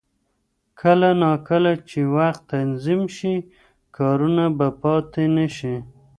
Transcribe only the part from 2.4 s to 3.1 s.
تنظیم